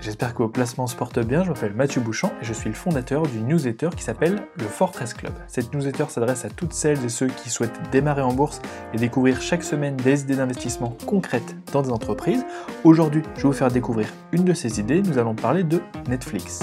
[0.00, 1.44] j'espère que vos placements se portent bien.
[1.44, 5.14] Je m'appelle Mathieu Bouchant et je suis le fondateur du newsletter qui s'appelle le Fortress
[5.14, 5.32] Club.
[5.46, 8.60] Cette newsletter s'adresse à toutes celles et ceux qui souhaitent démarrer en bourse
[8.94, 12.44] et découvrir chaque semaine des idées d'investissement concrètes dans des entreprises.
[12.84, 15.02] Aujourd'hui, je vais vous faire découvrir une de ces idées.
[15.02, 16.60] Nous allons parler de Netflix.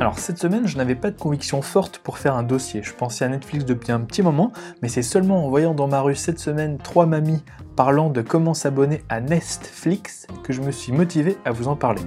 [0.00, 2.82] Alors cette semaine, je n'avais pas de conviction forte pour faire un dossier.
[2.82, 4.50] Je pensais à Netflix depuis un petit moment,
[4.80, 7.42] mais c'est seulement en voyant dans ma rue cette semaine trois mamies
[7.76, 12.00] parlant de comment s'abonner à Netflix que je me suis motivé à vous en parler.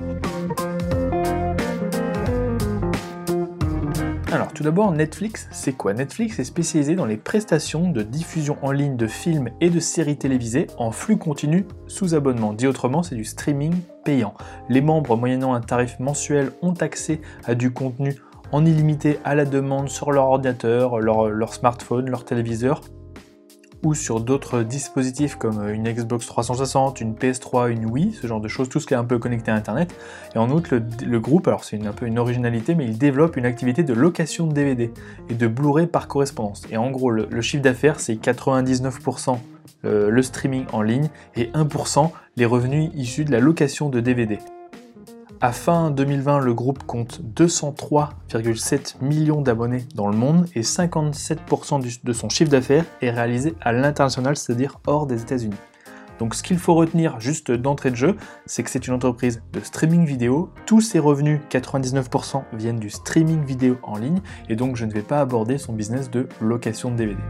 [4.33, 5.93] Alors tout d'abord, Netflix, c'est quoi?
[5.93, 10.17] Netflix est spécialisé dans les prestations de diffusion en ligne de films et de séries
[10.17, 12.51] télévisées en flux continu sous abonnement.
[12.51, 14.33] Dit autrement, c'est du streaming payant.
[14.69, 18.15] Les membres, moyennant un tarif mensuel, ont accès à du contenu
[18.51, 22.81] en illimité à la demande sur leur ordinateur, leur, smartphone, leur téléviseur
[23.83, 28.47] ou sur d'autres dispositifs comme une Xbox 360, une PS3, une Wii, ce genre de
[28.47, 29.95] choses, tout ce qui est un peu connecté à Internet.
[30.35, 33.45] Et en outre, le, groupe, alors c'est un peu une originalité, mais il développe une
[33.45, 34.91] activité de location de DVD
[35.29, 36.63] et de Blu-ray par correspondance.
[36.71, 39.37] Et en gros, le, chiffre d'affaires, c'est 99%
[39.83, 44.39] le streaming en ligne et 1% les revenus issus de la location de DVD.
[45.43, 52.13] À fin 2020, le groupe compte 203,7 millions d'abonnés dans le monde et 57% de
[52.13, 55.57] son chiffre d'affaires est réalisé à l'international, c'est-à-dire hors des États-Unis.
[56.17, 59.59] Donc ce qu'il faut retenir juste d'entrée de jeu, c'est que c'est une entreprise de
[59.59, 60.49] streaming vidéo.
[60.65, 65.01] Tous ses revenus, 99%, viennent du streaming vidéo en ligne et donc je ne vais
[65.01, 67.21] pas aborder son business de location de DVD.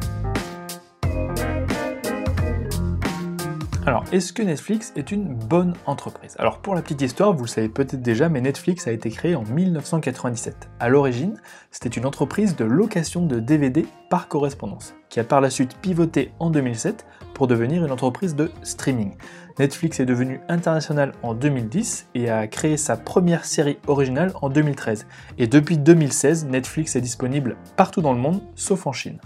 [3.85, 6.37] Alors, est-ce que Netflix est une bonne entreprise?
[6.39, 9.35] Alors, pour la petite histoire, vous le savez peut-être déjà, mais Netflix a été créé
[9.35, 10.69] en 1997.
[10.79, 11.35] À l'origine,
[11.69, 16.31] c'était une entreprise de location de DVD par correspondance, qui a par la suite pivoté
[16.39, 19.15] en 2007 pour devenir une entreprise de streaming.
[19.59, 25.07] Netflix est devenu international en 2010 et a créé sa première série originale en 2013.
[25.37, 29.19] Et depuis 2016, Netflix est disponible partout dans le monde, sauf en Chine.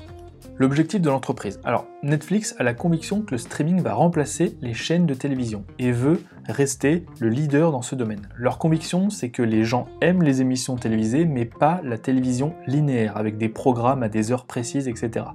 [0.60, 1.60] L'objectif de l'entreprise.
[1.64, 5.92] Alors, Netflix a la conviction que le streaming va remplacer les chaînes de télévision et
[5.92, 8.28] veut rester le leader dans ce domaine.
[8.36, 13.18] Leur conviction, c'est que les gens aiment les émissions télévisées, mais pas la télévision linéaire,
[13.18, 15.28] avec des programmes à des heures précises, etc.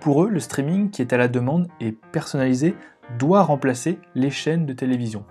[0.00, 2.74] Pour eux, le streaming qui est à la demande et personnalisé
[3.18, 5.24] doit remplacer les chaînes de télévision.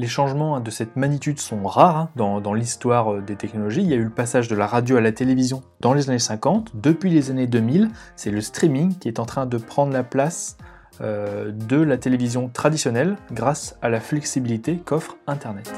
[0.00, 3.82] Les changements de cette magnitude sont rares hein, dans, l'histoire euh, des technologies.
[3.82, 6.18] Il y a eu le passage de la radio à la télévision dans les années
[6.18, 6.70] 50.
[6.74, 10.56] Depuis les années 2000, c'est le streaming qui est en train de prendre la place
[11.02, 15.70] euh, de la télévision traditionnelle grâce à la flexibilité qu'offre Internet.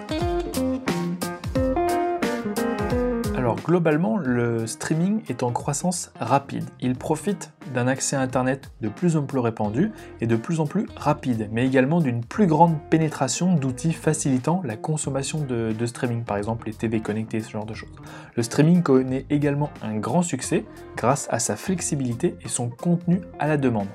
[3.56, 6.64] Globalement, le streaming est en croissance rapide.
[6.80, 10.66] Il profite d'un accès à Internet de plus en plus répandu et de plus en
[10.66, 16.36] plus rapide, mais également d'une plus grande pénétration d'outils facilitant la consommation de, streaming, par
[16.36, 17.92] exemple les TV connectés, ce genre de choses.
[18.36, 20.64] Le streaming connaît également un grand succès
[20.96, 23.88] grâce à sa flexibilité et son contenu à la demande.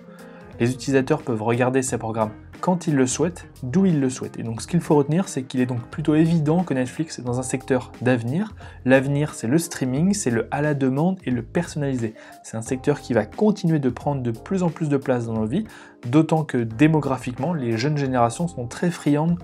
[0.59, 4.37] Les utilisateurs peuvent regarder ces programmes quand il le souhaite, d'où il le souhaite.
[4.39, 7.21] Et donc ce qu'il faut retenir, c'est qu'il est donc plutôt évident que Netflix est
[7.21, 8.55] dans un secteur d'avenir.
[8.85, 12.13] L'avenir, c'est le streaming, c'est le à la demande et le personnalisé.
[12.43, 15.33] C'est un secteur qui va continuer de prendre de plus en plus de place dans
[15.33, 15.65] nos vies,
[16.05, 19.37] d'autant que démographiquement, les jeunes générations sont très friandes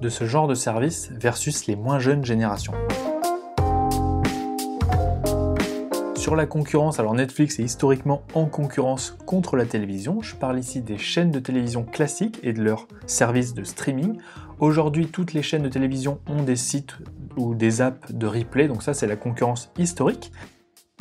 [0.00, 2.74] de ce genre de service versus les moins jeunes générations.
[6.36, 10.22] La concurrence, alors Netflix est historiquement en concurrence contre la télévision.
[10.22, 14.16] Je parle ici des chaînes de télévision classiques et de leurs services de streaming.
[14.58, 16.96] Aujourd'hui, toutes les chaînes de télévision ont des sites
[17.36, 20.32] ou des apps de replay, donc ça c'est la concurrence historique.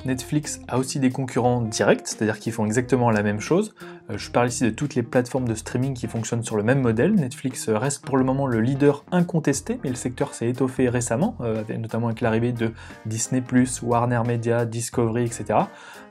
[0.03, 3.75] Netflix a aussi des concurrents directs, c'est-à-dire qu'ils font exactement la même chose.
[4.09, 6.81] Euh, je parle ici de toutes les plateformes de streaming qui fonctionnent sur le même
[6.81, 7.13] modèle.
[7.13, 11.63] Netflix reste pour le moment le leader incontesté, mais le secteur s'est étoffé récemment, euh,
[11.77, 12.71] notamment avec l'arrivée de
[13.06, 13.41] Disney⁇
[13.83, 15.59] Warner Media, Discovery, etc.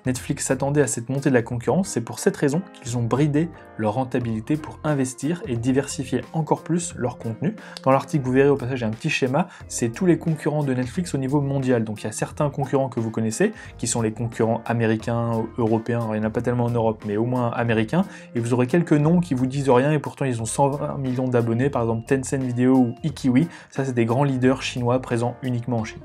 [0.07, 3.51] Netflix s'attendait à cette montée de la concurrence, c'est pour cette raison qu'ils ont bridé
[3.77, 7.55] leur rentabilité pour investir et diversifier encore plus leur contenu.
[7.85, 11.15] Dans l'article, vous verrez au passage, un petit schéma, c'est tous les concurrents de Netflix
[11.15, 11.85] au niveau mondial.
[11.85, 16.09] Donc il y a certains concurrents que vous connaissez, qui sont les concurrents américains, européens,
[16.15, 17.88] il n'y en a pas tellement en Europe, mais au moins américains,
[18.35, 21.29] et vous aurez quelques noms qui vous disent rien et pourtant ils ont 120 millions
[21.29, 25.79] d'abonnés, par exemple Tencent Video ou Ikiwi, ça c'est des grands leaders chinois présents uniquement
[25.79, 26.01] en Chine.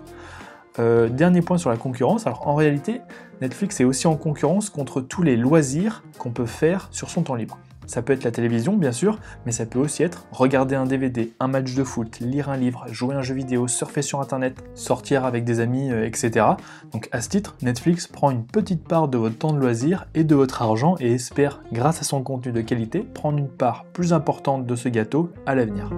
[0.79, 3.01] Euh, dernier point sur la concurrence, alors en réalité,
[3.41, 7.35] Netflix est aussi en concurrence contre tous les loisirs qu'on peut faire sur son temps
[7.35, 7.59] libre.
[7.87, 11.33] Ça peut être la télévision, bien sûr, mais ça peut aussi être regarder un DVD,
[11.39, 15.25] un match de foot, lire un livre, jouer un jeu vidéo, surfer sur Internet, sortir
[15.25, 16.45] avec des amis, euh, etc.
[16.91, 20.23] Donc à ce titre, Netflix prend une petite part de votre temps de loisir et
[20.23, 24.13] de votre argent et espère, grâce à son contenu de qualité, prendre une part plus
[24.13, 25.89] importante de ce gâteau à l'avenir.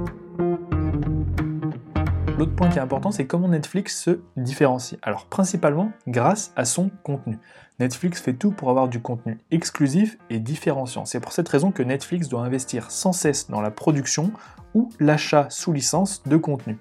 [2.37, 4.99] L'autre point qui est important, c'est comment Netflix se différencie.
[5.01, 7.39] Alors principalement grâce à son contenu.
[7.79, 11.05] Netflix fait tout pour avoir du contenu exclusif et différenciant.
[11.05, 14.33] C'est pour cette raison que Netflix doit investir sans cesse dans la production
[14.73, 16.77] ou l'achat sous licence de contenu.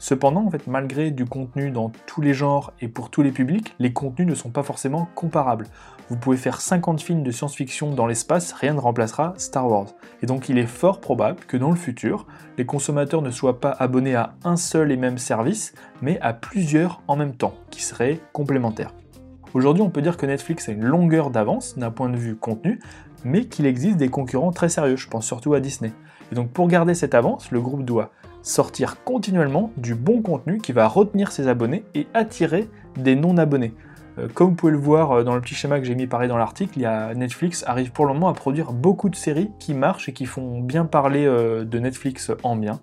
[0.00, 3.74] Cependant, en fait, malgré du contenu dans tous les genres et pour tous les publics,
[3.78, 5.66] les contenus ne sont pas forcément comparables.
[6.08, 9.88] Vous pouvez faire 50 films de science-fiction dans l'espace, rien ne remplacera Star Wars.
[10.22, 12.26] Et donc il est fort probable que dans le futur,
[12.56, 17.02] les consommateurs ne soient pas abonnés à un seul et même service, mais à plusieurs
[17.06, 18.94] en même temps, qui seraient complémentaires.
[19.52, 22.80] Aujourd'hui, on peut dire que Netflix a une longueur d'avance d'un point de vue contenu,
[23.22, 25.92] mais qu'il existe des concurrents très sérieux, je pense surtout à Disney.
[26.32, 30.72] Et donc pour garder cette avance, le groupe doit sortir continuellement du bon contenu qui
[30.72, 33.74] va retenir ses abonnés et attirer des non-abonnés.
[34.18, 36.28] Euh, comme vous pouvez le voir euh, dans le petit schéma que j'ai mis pareil
[36.28, 36.78] dans l'article,
[37.14, 40.60] Netflix arrive pour le moment à produire beaucoup de séries qui marchent et qui font
[40.60, 42.80] bien parler euh, de Netflix en bien.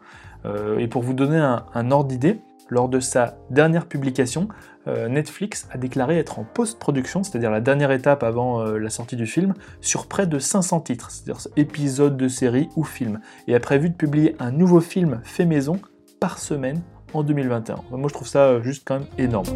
[0.80, 2.40] Et pour vous donner un, ordre d'idée,
[2.70, 4.48] lors de sa dernière publication,
[4.86, 9.54] Netflix a déclaré être en post-production, c'est-à-dire la dernière étape avant la sortie du film,
[9.82, 13.96] sur près de 500 titres, c'est-à-dire épisodes de séries ou films, et a prévu de
[13.96, 15.80] publier un nouveau film fait maison
[16.22, 16.82] par semaine
[17.14, 17.76] en 2021.
[17.92, 19.48] Moi je trouve ça juste quand même énorme.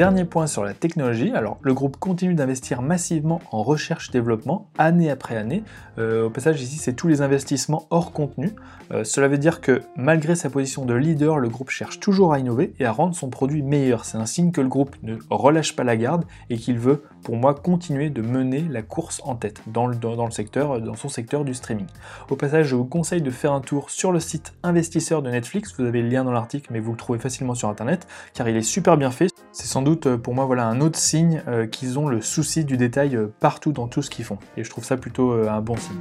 [0.00, 5.36] Dernier point sur la technologie, alors le groupe continue d'investir massivement en recherche-développement année après
[5.36, 5.62] année.
[5.98, 8.52] Euh, au passage ici c'est tous les investissements hors contenu.
[8.92, 12.38] Euh, cela veut dire que malgré sa position de leader, le groupe cherche toujours à
[12.38, 14.06] innover et à rendre son produit meilleur.
[14.06, 17.36] C'est un signe que le groupe ne relâche pas la garde et qu'il veut pour
[17.36, 21.10] moi continuer de mener la course en tête dans le, dans, le secteur, dans son
[21.10, 21.88] secteur du streaming.
[22.30, 25.74] Au passage je vous conseille de faire un tour sur le site investisseur de Netflix,
[25.78, 28.56] vous avez le lien dans l'article mais vous le trouvez facilement sur internet car il
[28.56, 29.28] est super bien fait.
[29.52, 32.64] C'est sans doute euh, pour moi voilà un autre signe euh, qu'ils ont le souci
[32.64, 34.38] du détail euh, partout dans tout ce qu'ils font.
[34.56, 35.96] Et je trouve ça plutôt un bon signe.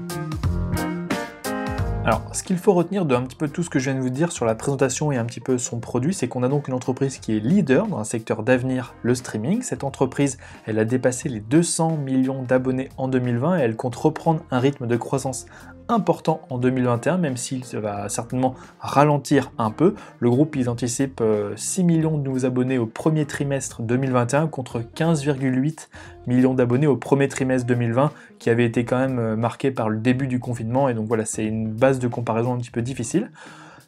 [2.05, 4.01] Alors, ce qu'il faut retenir de un petit peu tout ce que je viens de
[4.01, 6.67] vous dire sur la présentation et un petit peu son produit, c'est qu'on a donc
[6.67, 9.61] une entreprise qui est leader dans un secteur d'avenir, le streaming.
[9.61, 14.41] Cette entreprise, elle a dépassé les 200 millions d'abonnés en 2020 et elle compte reprendre
[14.49, 15.45] un rythme de croissance
[15.89, 19.95] important en 2021, même s'il va certainement ralentir un peu.
[20.19, 21.23] Le groupe, ils anticipent
[21.55, 25.87] 6 millions de nouveaux abonnés au premier trimestre 2021 contre 15,8
[26.27, 29.97] millions d'abonnés au premier trimestre 2020, qui avait été quand même euh, marqué par le
[29.97, 33.31] début du confinement, et donc voilà, c'est une base de comparaison un petit peu difficile.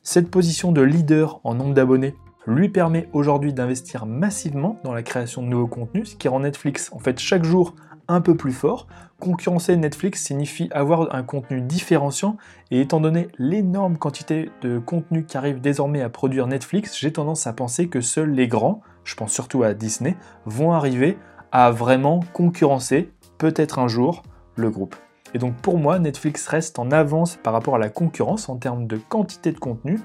[0.03, 2.15] Cette position de leader en nombre d'abonnés
[2.47, 6.89] lui permet aujourd'hui d'investir massivement dans la création de nouveaux contenus, ce qui rend Netflix
[6.91, 7.75] en fait chaque jour
[8.11, 8.87] un peu plus fort.
[9.19, 12.37] Concurrencer Netflix signifie avoir un contenu différenciant
[12.69, 17.47] et étant donné l'énorme quantité de contenu qui arrive désormais à produire Netflix, j'ai tendance
[17.47, 21.17] à penser que seuls les grands, je pense surtout à Disney, vont arriver
[21.51, 24.23] à vraiment concurrencer, peut-être un jour,
[24.55, 24.95] le groupe.
[25.33, 28.87] Et donc pour moi, Netflix reste en avance par rapport à la concurrence en termes
[28.87, 29.99] de quantité de contenu,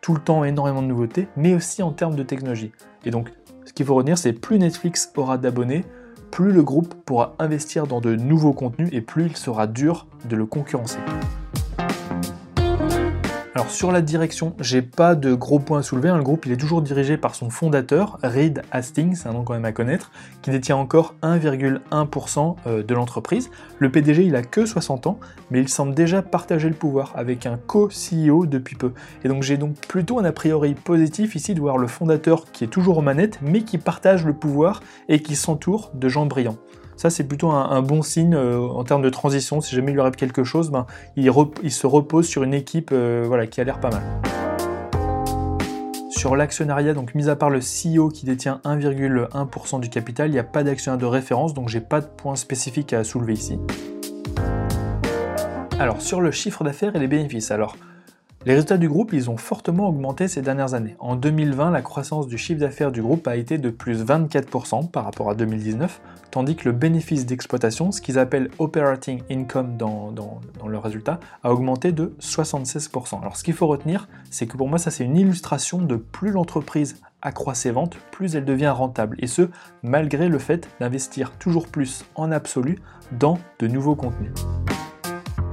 [0.00, 2.72] tout le temps énormément de nouveautés, mais aussi en termes de technologie.
[3.04, 3.32] Et donc
[3.64, 5.84] ce qu'il faut retenir, c'est plus Netflix aura d'abonnés,
[6.30, 10.36] plus le groupe pourra investir dans de nouveaux contenus et plus il sera dur de
[10.36, 10.98] le concurrencer.
[13.56, 16.10] Alors sur la direction, j'ai pas de gros points à soulever.
[16.10, 16.18] Hein.
[16.18, 19.64] Le groupe il est toujours dirigé par son fondateur, Reed Hastings, un nom quand même
[19.64, 20.10] à connaître,
[20.42, 23.50] qui détient encore 1,1% euh, de l'entreprise.
[23.78, 25.18] Le PDG il a que 60 ans,
[25.50, 28.92] mais il semble déjà partager le pouvoir avec un co-CEO depuis peu.
[29.24, 32.64] Et donc j'ai donc plutôt un a priori positif ici de voir le fondateur qui
[32.64, 36.58] est toujours aux manettes, mais qui partage le pouvoir et qui s'entoure de gens brillants.
[36.96, 39.60] Ça, c'est plutôt un, bon signe euh, en termes de transition.
[39.60, 40.86] Si jamais il lui arrive quelque chose, ben,
[41.16, 41.30] il,
[41.70, 44.02] se repose sur une équipe euh, voilà, qui a l'air pas mal.
[46.10, 50.38] Sur l'actionnariat, donc mis à part le CEO qui détient 1,1% du capital, il n'y
[50.38, 53.58] a pas d'actionnaire de référence, donc j'ai pas de points spécifiques à soulever ici.
[55.78, 57.76] Alors sur le chiffre d'affaires et les bénéfices, alors
[58.46, 60.94] les résultats du groupe, ils ont fortement augmenté ces dernières années.
[61.00, 65.04] En 2020, la croissance du chiffre d'affaires du groupe a été de plus 24% par
[65.04, 66.00] rapport à 2019,
[66.30, 70.38] tandis que le bénéfice d'exploitation, ce qu'ils appellent operating income dans, dans,
[70.68, 73.20] le résultat, a augmenté de 76%.
[73.20, 76.30] Alors ce qu'il faut retenir, c'est que pour moi ça c'est une illustration de plus
[76.30, 79.48] l'entreprise accroît ses ventes, plus elle devient rentable, et ce,
[79.82, 82.78] malgré le fait d'investir toujours plus en absolu
[83.10, 84.30] dans de nouveaux contenus.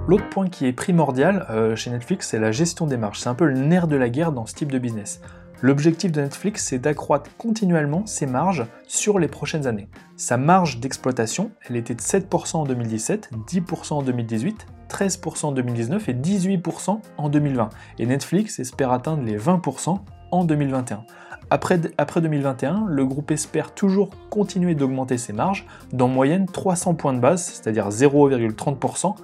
[0.05, 3.21] L'autre point qui est primordial euh, chez Netflix, c'est la gestion des marges.
[3.21, 5.21] C'est un peu le nerf de la guerre dans ce type de business.
[5.61, 9.87] L'objectif de Netflix, c'est d'accroître continuellement ses marges sur les prochaines années.
[10.17, 16.09] Sa marge d'exploitation, elle était de 7% en 2017, 10% en 2018, 13% en 2019
[16.09, 17.69] et 18% en 2020.
[17.99, 19.99] Et Netflix espère atteindre les 20%
[20.31, 21.05] en 2021.
[21.49, 27.13] Après, après 2021, le groupe espère toujours continuer d'augmenter ses marges d'en moyenne 300 points
[27.13, 29.15] de base, c'est-à-dire 0,30%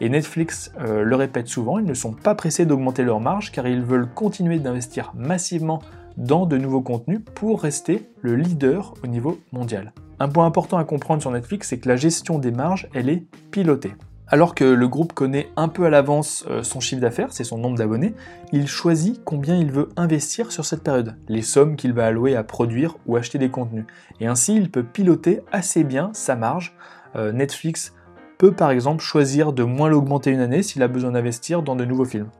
[0.00, 3.66] Et Netflix euh, le répète souvent, ils ne sont pas pressés d'augmenter leurs marges car
[3.66, 5.82] ils veulent continuer d'investir massivement
[6.16, 9.92] dans de nouveaux contenus pour rester le leader au niveau mondial.
[10.18, 13.24] Un point important à comprendre sur Netflix, c'est que la gestion des marges, elle est
[13.50, 13.92] pilotée.
[14.26, 17.58] Alors que le groupe connaît un peu à l'avance euh, son chiffre d'affaires, c'est son
[17.58, 18.14] nombre d'abonnés,
[18.52, 22.44] il choisit combien il veut investir sur cette période, les sommes qu'il va allouer à
[22.44, 23.84] produire ou acheter des contenus.
[24.20, 26.74] Et ainsi, il peut piloter assez bien sa marge.
[27.16, 27.92] Euh, Netflix
[28.40, 31.84] peut par exemple choisir de moins l'augmenter une année s'il a besoin d'investir dans de
[31.84, 32.30] nouveaux films.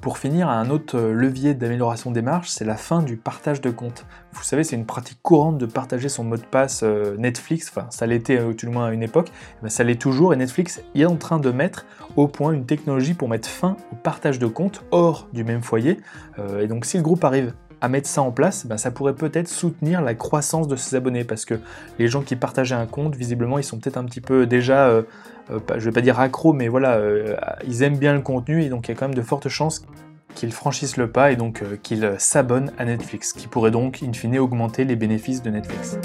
[0.00, 4.06] Pour finir, un autre levier d'amélioration des marges, c'est la fin du partage de comptes.
[4.32, 7.86] Vous savez, c'est une pratique courante de partager son mot de passe euh, Netflix, enfin
[7.90, 9.30] ça l'était euh, tout le moins à une époque,
[9.62, 13.14] mais ça l'est toujours, et Netflix est en train de mettre au point une technologie
[13.14, 16.00] pour mettre fin au partage de comptes hors du même foyer.
[16.40, 19.14] Euh, et donc si le groupe arrive à mettre ça en place, ben, ça pourrait
[19.14, 21.60] peut-être soutenir la croissance de ses abonnés parce que
[21.98, 24.90] les gens qui partageaient un compte, visiblement, ils sont peut-être un petit peu déjà
[25.50, 28.68] euh, je vais pas dire accro, mais voilà, euh, ils aiment bien le contenu et
[28.68, 29.84] donc il y a quand même de fortes chances
[30.34, 34.12] qu'ils franchissent le pas et donc euh, qu'ils s'abonnent à Netflix, qui pourrait donc in
[34.12, 35.98] fine augmenter les bénéfices de Netflix.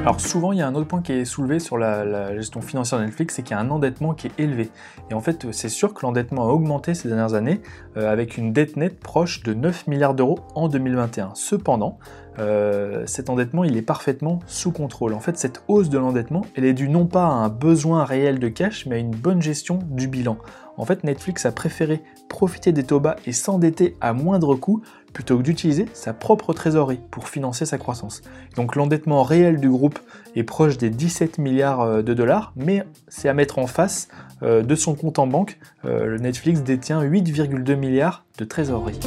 [0.00, 2.98] Alors souvent, il y a un autre point qui est soulevé sur la, gestion financière
[2.98, 4.70] de Netflix, c'est qu'il y a un endettement qui est élevé.
[5.10, 7.60] Et en fait, c'est sûr que l'endettement a augmenté ces dernières années,
[7.96, 11.32] avec une dette nette proche de 9 milliards d'euros en 2021.
[11.34, 11.98] Cependant,
[12.40, 15.12] euh, cet endettement il est parfaitement sous contrôle.
[15.14, 18.38] En fait, cette hausse de l'endettement, elle est due non pas à un besoin réel
[18.38, 20.38] de cash, mais à une bonne gestion du bilan.
[20.76, 24.80] En fait, Netflix a préféré profiter des taux bas et s'endetter à moindre coût
[25.12, 28.22] plutôt que d'utiliser sa propre trésorerie pour financer sa croissance.
[28.56, 29.98] Donc l'endettement réel du groupe
[30.36, 34.08] est proche des 17 milliards euh, de dollars, mais c'est à mettre en face
[34.42, 35.58] euh, de son compte en banque.
[35.84, 39.00] Netflix détient 8,2 milliards de trésorerie.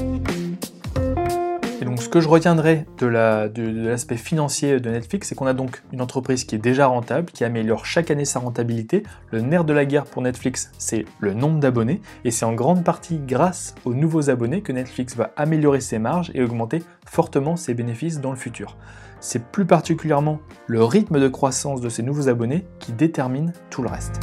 [1.84, 5.84] Et donc ce que je retiendrai de l'aspect financier de Netflix, c'est qu'on a donc
[5.92, 9.04] une entreprise qui est déjà rentable, qui améliore chaque année sa rentabilité.
[9.32, 12.86] Le nerf de la guerre pour Netflix, c'est le nombre d'abonnés, et c'est en grande
[12.86, 17.74] partie grâce aux nouveaux abonnés que Netflix va améliorer ses marges et augmenter fortement ses
[17.74, 18.78] bénéfices dans le futur.
[19.20, 23.90] C'est plus particulièrement le rythme de croissance de ces nouveaux abonnés qui détermine tout le
[23.90, 24.22] reste.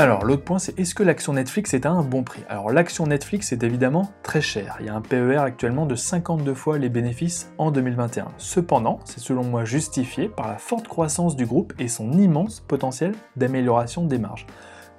[0.00, 2.44] Alors l'autre point c'est est-ce que l'action Netflix est à un bon prix?
[2.48, 4.76] Alors l'action Netflix est évidemment très chère.
[4.78, 8.28] Il y a un PER actuellement de 52 fois les bénéfices en 2021.
[8.36, 13.12] Cependant, c'est selon moi justifié par la forte croissance du groupe et son immense potentiel
[13.34, 14.46] d'amélioration des marges.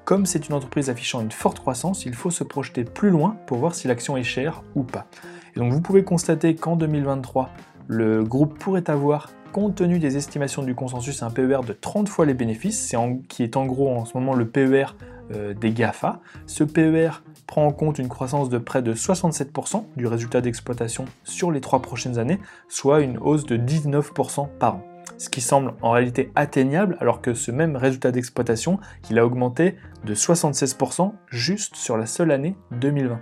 [0.03, 3.59] Comme c'est une entreprise affichant une forte croissance, il faut se projeter plus loin pour
[3.59, 5.05] voir si l'action est chère ou pas.
[5.55, 7.49] Et donc vous pouvez constater qu'en 2023,
[7.87, 12.25] le groupe pourrait avoir compte tenu des estimations du consensus, un PER de 30 fois
[12.25, 12.95] les bénéfices,
[13.27, 14.95] qui est en gros en ce moment le PER
[15.31, 16.21] euh, des GAFA.
[16.45, 21.51] Ce PER prend en compte une croissance de près de 67% du résultat d'exploitation sur
[21.51, 24.83] les trois prochaines années, soit une hausse de 19% par an.
[25.17, 28.79] Ce qui semble en réalité atteignable alors que ce même résultat d'exploitation,
[29.09, 29.75] il a augmenté
[30.05, 33.19] de 76% juste sur la seule année 2020.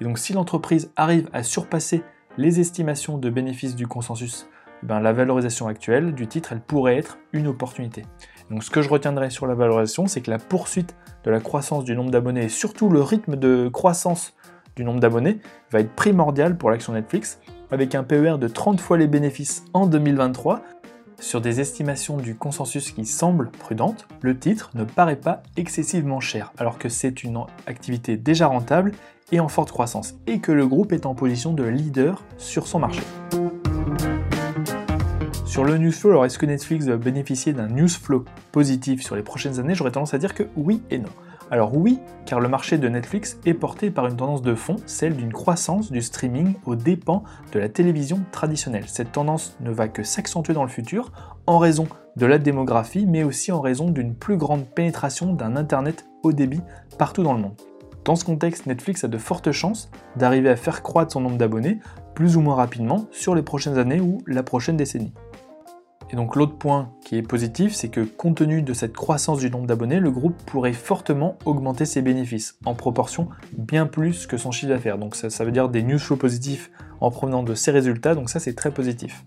[0.00, 2.02] Et donc si l'entreprise arrive à surpasser
[2.36, 4.46] les estimations de bénéfices du consensus
[4.82, 8.04] ben, la valorisation actuelle du titre, elle pourrait être une opportunité.
[8.50, 11.84] Donc ce que je retiendrai sur la valorisation, c'est que la poursuite de la croissance
[11.84, 14.34] du nombre d'abonnés et surtout le rythme de croissance
[14.76, 15.38] du nombre d'abonnés
[15.70, 19.86] va être primordial pour l'action Netflix, avec un PER de 30 fois les bénéfices en
[19.86, 20.62] 2023.
[21.20, 26.52] Sur des estimations du consensus qui semblent prudentes, le titre ne paraît pas excessivement cher,
[26.56, 28.92] alors que c'est une activité déjà rentable
[29.30, 32.78] et en forte croissance, et que le groupe est en position de leader sur son
[32.78, 33.02] marché.
[35.50, 39.16] Sur le news flow, alors est-ce que Netflix va bénéficier d'un news flow positif sur
[39.16, 39.74] les prochaines années?
[39.74, 41.08] J'aurais tendance à dire que oui et non.
[41.50, 45.16] Alors oui, car le marché de Netflix est porté par une tendance de fond, celle
[45.16, 48.84] d'une croissance du streaming aux dépens de la télévision traditionnelle.
[48.86, 51.10] Cette tendance ne va que s'accentuer dans le futur
[51.48, 56.06] en raison de la démographie, mais aussi en raison d'une plus grande pénétration d'un Internet
[56.22, 56.62] haut débit
[56.96, 57.60] partout dans le monde.
[58.04, 61.80] Dans ce contexte, Netflix a de fortes chances d'arriver à faire croître son nombre d'abonnés
[62.14, 65.12] plus ou moins rapidement sur les prochaines années ou la prochaine décennie.
[66.12, 69.50] Et donc l'autre point qui est positif, c'est que compte tenu de cette croissance du
[69.50, 74.50] nombre d'abonnés, le groupe pourrait fortement augmenter ses bénéfices, en proportion bien plus que son
[74.50, 74.98] chiffre d'affaires.
[74.98, 78.40] Donc ça, veut dire des news flow positifs en provenant de ces résultats, donc ça
[78.40, 79.24] c'est très positif.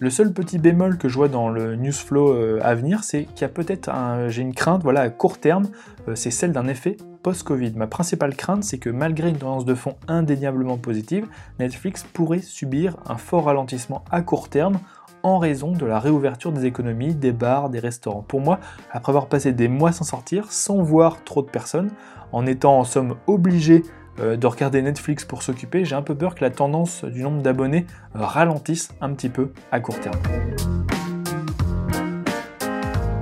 [0.00, 3.24] Le seul petit bémol que je vois dans le news flow euh, à venir, c'est
[3.24, 5.68] qu'il y a peut-être un, j'ai une crainte, voilà, à court terme,
[6.08, 7.72] euh, c'est celle d'un effet post-Covid.
[7.76, 11.26] Ma principale crainte, c'est que malgré une tendance de fond indéniablement positive,
[11.58, 14.78] Netflix pourrait subir un fort ralentissement à court terme
[15.24, 18.22] en raison de la réouverture des économies, des bars, des restaurants.
[18.22, 18.60] Pour moi,
[18.92, 21.90] après avoir passé des mois sans sortir, sans voir trop de personnes,
[22.30, 23.82] en étant en somme obligé
[24.20, 27.42] euh, de regarder Netflix pour s'occuper, j'ai un peu peur que la tendance du nombre
[27.42, 30.20] d'abonnés ralentisse un petit peu à court terme.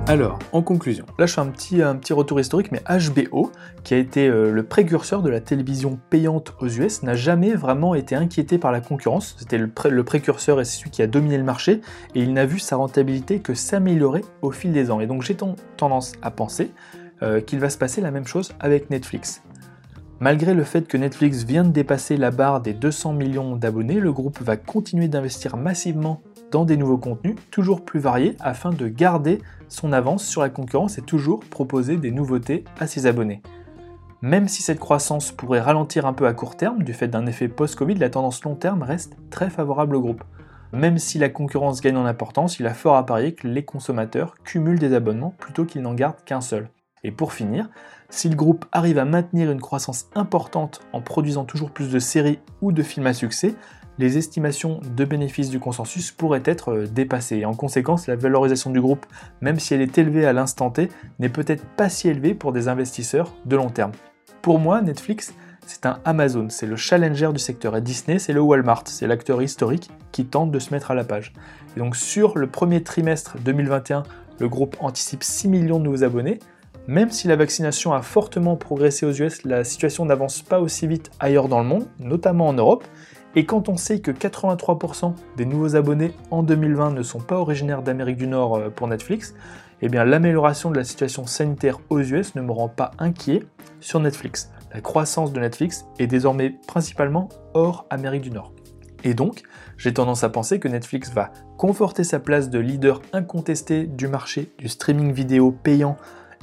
[0.05, 1.47] Alors, en conclusion, là je fais un
[1.95, 3.53] petit, retour historique, mais HBO,
[3.85, 7.95] qui a été euh, le précurseur de la télévision payante aux US, n'a jamais vraiment
[7.95, 9.35] été inquiété par la concurrence.
[9.39, 11.79] C'était le, précurseur et c'est celui qui a dominé le marché,
[12.15, 14.99] et il n'a vu sa rentabilité que s'améliorer au fil des ans.
[14.99, 15.37] Et donc j'ai
[15.77, 16.71] tendance à penser
[17.21, 19.41] euh, qu'il va se passer la même chose avec Netflix.
[20.19, 24.11] Malgré le fait que Netflix vient de dépasser la barre des 200 millions d'abonnés, le
[24.11, 26.21] groupe va continuer d'investir massivement
[26.53, 30.99] dans des nouveaux contenus toujours plus variés afin de garder son avance sur la concurrence
[30.99, 33.41] et toujours proposer des nouveautés à ses abonnés.
[34.21, 37.47] Même si cette croissance pourrait ralentir un peu à court terme du fait d'un effet
[37.47, 40.23] post-Covid, la tendance long terme reste très favorable au groupe.
[40.71, 44.35] Même si la concurrence gagne en importance, il a fort à parier que les consommateurs
[44.43, 46.69] cumulent des abonnements plutôt qu'ils n'en gardent qu'un seul.
[47.03, 47.69] Et pour finir,
[48.09, 52.39] si le groupe arrive à maintenir une croissance importante en produisant toujours plus de séries
[52.61, 53.55] ou de films à succès,
[53.99, 57.37] les estimations de bénéfices du consensus pourraient être euh, dépassées.
[57.37, 59.05] Et en conséquence, la valorisation du groupe,
[59.41, 62.67] même si elle est élevée à l'instant T, n'est peut-être pas si élevée pour des
[62.67, 63.91] investisseurs de long terme.
[64.41, 65.33] Pour moi, Netflix,
[65.65, 67.75] c'est un Amazon, c'est le challenger du secteur.
[67.77, 71.03] Et Disney, c'est le Walmart, c'est l'acteur historique qui tente de se mettre à la
[71.03, 71.33] page.
[71.75, 74.03] Et donc sur le premier trimestre 2021,
[74.39, 76.39] le groupe anticipe 6 millions de nouveaux abonnés.
[76.87, 81.11] Même si la vaccination a fortement progressé aux US, la situation n'avance pas aussi vite
[81.19, 82.83] ailleurs dans le monde, notamment en Europe.
[83.35, 87.81] Et quand on sait que 83% des nouveaux abonnés en 2020 ne sont pas originaires
[87.81, 89.33] d'Amérique du Nord euh, pour Netflix,
[89.81, 93.43] eh l'amélioration de la situation sanitaire aux US ne me rend pas inquiet
[93.79, 94.51] sur Netflix.
[94.73, 98.53] La croissance de Netflix est désormais principalement hors Amérique du Nord.
[99.03, 99.43] Et donc,
[99.77, 104.53] j'ai tendance à penser que Netflix va conforter sa place de leader incontesté du marché
[104.57, 105.97] du streaming vidéo payant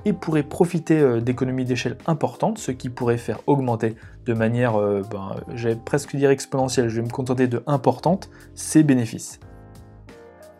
[0.04, 5.02] et pourrait profiter euh, d'économies d'échelle importantes, ce qui pourrait faire augmenter de manière, euh,
[5.10, 9.40] ben, j'allais presque dire exponentielle, je vais me contenter de importante, ses bénéfices.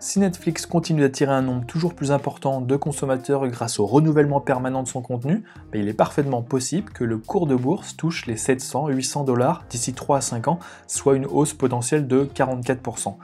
[0.03, 4.83] Si Netflix continue d'attirer un nombre toujours plus important de consommateurs grâce au renouvellement permanent
[4.83, 8.37] de son contenu, ben, il est parfaitement possible que le cours de bourse touche les
[8.37, 13.17] 700-800 dollars d'ici 3 à 5 ans, soit une hausse potentielle de 44%.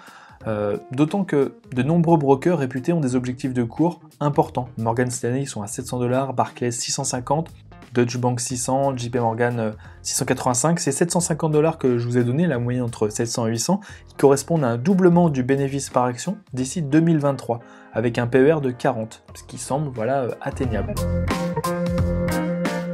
[0.47, 4.69] Euh, d'autant que de nombreux brokers réputés ont des objectifs de cours importants.
[4.79, 7.51] Morgan Stanley sont à 700 dollars, Barclays 650,
[7.93, 10.79] Deutsche Bank 600, JP Morgan 685.
[10.79, 13.81] Euh, Ces 750 dollars que je vous ai donné, la moyenne entre 700 et 800,
[14.09, 17.61] qui correspondent à un doublement du bénéfice par action d'ici 2023,
[17.93, 20.95] avec un PER de 40, ce qui semble voilà, euh, atteignable.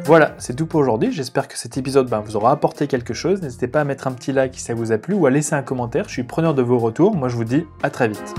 [0.05, 1.12] Voilà, c'est tout pour aujourd'hui.
[1.12, 3.41] J'espère que cet épisode ben, vous aura apporté quelque chose.
[3.41, 5.55] N'hésitez pas à mettre un petit like si ça vous a plu ou à laisser
[5.55, 6.09] un commentaire.
[6.09, 7.15] Je suis preneur de vos retours.
[7.15, 8.35] Moi, je vous dis à très vite.